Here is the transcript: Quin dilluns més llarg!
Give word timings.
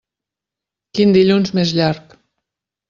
Quin 0.99 1.15
dilluns 1.19 1.55
més 1.59 1.77
llarg! 1.83 2.21